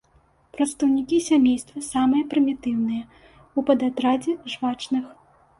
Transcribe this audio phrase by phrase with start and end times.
[0.55, 5.05] Прадстаўнікі сямейства самыя прымітыўныя ў падатрадзе жвачных.